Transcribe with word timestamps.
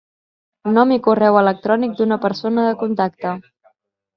Nom 0.77 0.93
i 0.95 0.97
correu 1.09 1.37
electrònic 1.41 1.93
d'una 2.01 2.19
persona 2.25 2.67
de 2.71 2.75
contacte. 2.83 3.37